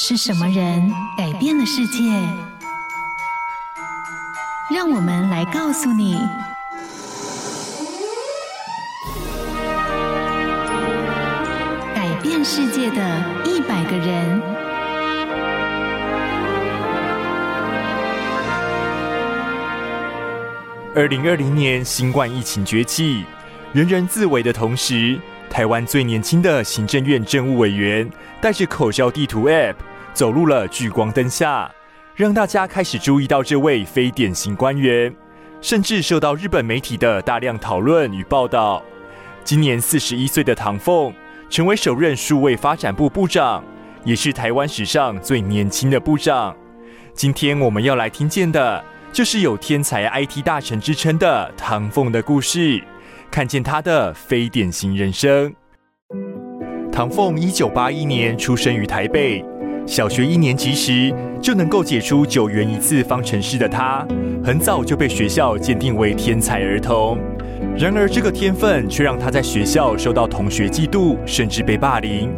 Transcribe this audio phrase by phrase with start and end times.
[0.00, 1.98] 是什么人改变了世界？
[4.72, 6.16] 让我们来告诉你：
[11.96, 14.40] 改变世界的一百个人。
[20.94, 23.24] 二零二零年新冠疫情崛起，
[23.72, 25.18] 人人自危的同时，
[25.48, 28.08] 台湾最年轻的行政院政务委员
[28.40, 29.74] 带着口罩地图 App。
[30.14, 31.70] 走入了聚光灯下，
[32.16, 35.14] 让大家开始注意到这位非典型官员，
[35.60, 38.82] 甚至受到日本媒体的大量讨论与报道。
[39.44, 41.14] 今年四十一岁的唐凤，
[41.48, 43.62] 成为首任数位发展部部长，
[44.02, 46.56] 也是台湾史上最年轻的部长。
[47.14, 52.82] 今天我们要来听见的，就是有天才 IT 大臣之称的唐凤的故事，
[53.30, 55.54] 看见他的非典型人生。
[56.90, 59.44] 唐凤一九八一年出生于台北。
[59.86, 64.06] 小学一年级时就能够解出九元一次方程式的他，
[64.44, 67.18] 很早就被学校鉴定为天才儿童。
[67.74, 72.30] 然而，这个天分却让他在学校受到同学嫉妒，甚至被霸凌。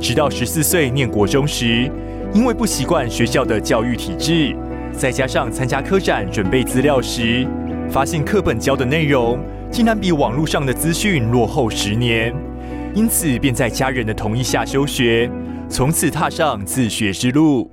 [0.00, 1.88] 直到十四岁念国中时，
[2.32, 4.56] 因为不习惯学校的教育体制，
[4.90, 7.46] 再加上参加科展准备资料时，
[7.88, 9.38] 发现课本教的内容
[9.70, 12.34] 竟然比网络上的资讯落后十年，
[12.94, 15.30] 因此便在家人的同意下休学。
[15.68, 17.70] 从此踏上自学之路。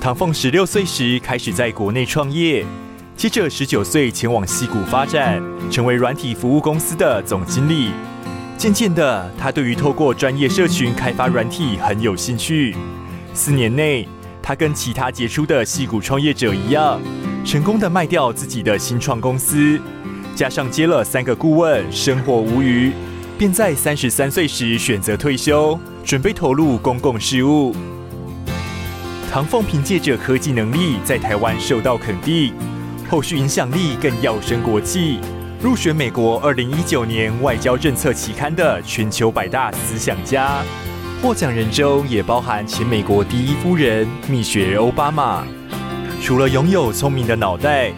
[0.00, 2.64] 唐凤十六岁时开始在国内创业，
[3.16, 7.90] 接着十九岁前往矽谷发展，成为软体服务公司的总经理。
[8.56, 12.76] 渐渐的，他对于透过专业社群开发软体很有兴趣。
[13.34, 14.08] 四年内，
[14.40, 17.00] 他跟其他杰出的矽谷创业者一样，
[17.44, 19.80] 成功的卖掉自己的新创公司，
[20.36, 22.92] 加上接了三个顾问，生活无虞。
[23.38, 27.74] 便在三十三岁时选择退休，准备投入公共事务。
[29.32, 32.52] 唐凤凭借着科技能力在台湾受到肯定，
[33.08, 35.18] 后续影响力更跃升国际，
[35.62, 40.62] 入选美国二零一九年外交政策期刊的全球百大思想家。
[41.22, 45.44] 获奖人中也包含前美国第一夫人蜜雪儿·欧巴马。
[46.22, 47.90] 除了拥有聪明的脑袋，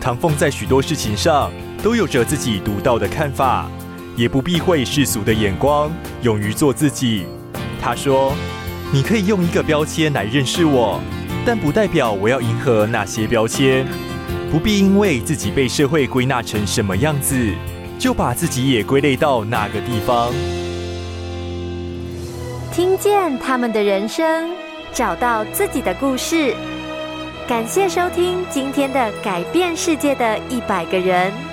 [0.00, 3.70] 唐凤在许多事情上都有着自己独到的看法。
[4.16, 5.92] 也不避讳世俗的眼光，
[6.22, 7.26] 勇于做自己。
[7.82, 8.32] 他说
[8.90, 10.98] ：“你可以用一个标签来认识我，
[11.44, 13.86] 但不代表我要迎合那些标签。
[14.50, 17.36] 不必因为自己被社会归纳成什么样子，
[17.98, 20.32] 就把自己也归类到那个地方。”
[22.72, 24.50] 听见他们的人生，
[24.94, 26.54] 找到自己的故事。
[27.48, 31.45] 感谢收听今天的改变世界的一百个人。